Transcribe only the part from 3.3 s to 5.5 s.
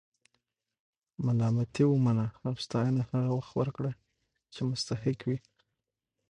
وخت ورکړه چې مستحق وي.